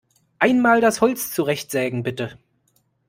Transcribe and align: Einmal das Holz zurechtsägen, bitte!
Einmal 0.39 0.81
das 0.81 0.99
Holz 1.01 1.29
zurechtsägen, 1.29 2.01
bitte! 2.01 2.39